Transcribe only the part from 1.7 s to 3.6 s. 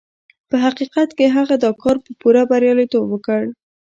کار په پوره برياليتوب وکړ.